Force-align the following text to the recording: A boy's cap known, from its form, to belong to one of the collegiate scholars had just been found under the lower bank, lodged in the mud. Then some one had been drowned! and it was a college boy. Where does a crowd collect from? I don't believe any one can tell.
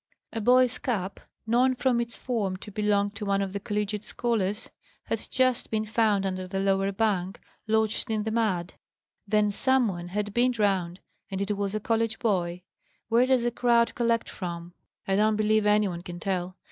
A 0.33 0.41
boy's 0.41 0.79
cap 0.79 1.19
known, 1.45 1.75
from 1.75 2.01
its 2.01 2.17
form, 2.17 2.57
to 2.57 2.71
belong 2.71 3.11
to 3.11 3.23
one 3.23 3.39
of 3.43 3.53
the 3.53 3.59
collegiate 3.59 4.03
scholars 4.03 4.67
had 5.03 5.27
just 5.29 5.69
been 5.69 5.85
found 5.85 6.25
under 6.25 6.47
the 6.47 6.59
lower 6.59 6.91
bank, 6.91 7.39
lodged 7.67 8.09
in 8.09 8.23
the 8.23 8.31
mud. 8.31 8.73
Then 9.27 9.51
some 9.51 9.87
one 9.87 10.07
had 10.07 10.33
been 10.33 10.53
drowned! 10.53 11.01
and 11.29 11.39
it 11.39 11.55
was 11.55 11.75
a 11.75 11.79
college 11.79 12.17
boy. 12.17 12.63
Where 13.09 13.27
does 13.27 13.45
a 13.45 13.51
crowd 13.51 13.93
collect 13.93 14.27
from? 14.27 14.73
I 15.07 15.15
don't 15.15 15.35
believe 15.35 15.67
any 15.67 15.87
one 15.87 16.01
can 16.01 16.19
tell. 16.19 16.57